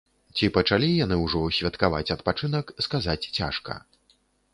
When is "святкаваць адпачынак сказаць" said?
1.57-3.29